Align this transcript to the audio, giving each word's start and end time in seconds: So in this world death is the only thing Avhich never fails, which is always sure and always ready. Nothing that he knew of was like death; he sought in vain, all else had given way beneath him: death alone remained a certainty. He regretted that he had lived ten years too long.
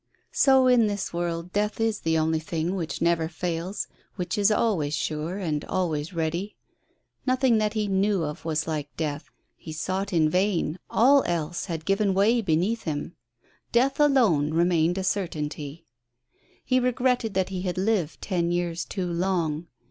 So 0.31 0.65
in 0.65 0.87
this 0.87 1.13
world 1.13 1.53
death 1.53 1.79
is 1.79 1.99
the 1.99 2.17
only 2.17 2.39
thing 2.39 2.71
Avhich 2.71 3.03
never 3.03 3.27
fails, 3.27 3.85
which 4.15 4.35
is 4.35 4.49
always 4.49 4.95
sure 4.95 5.37
and 5.37 5.63
always 5.65 6.11
ready. 6.11 6.55
Nothing 7.27 7.59
that 7.59 7.73
he 7.73 7.87
knew 7.87 8.23
of 8.23 8.43
was 8.43 8.67
like 8.67 8.89
death; 8.97 9.29
he 9.55 9.71
sought 9.71 10.11
in 10.11 10.27
vain, 10.27 10.79
all 10.89 11.21
else 11.27 11.65
had 11.65 11.85
given 11.85 12.15
way 12.15 12.41
beneath 12.41 12.81
him: 12.85 13.15
death 13.71 13.99
alone 13.99 14.55
remained 14.55 14.97
a 14.97 15.03
certainty. 15.03 15.85
He 16.65 16.79
regretted 16.79 17.35
that 17.35 17.49
he 17.49 17.61
had 17.61 17.77
lived 17.77 18.23
ten 18.23 18.51
years 18.51 18.83
too 18.85 19.05
long. 19.05 19.67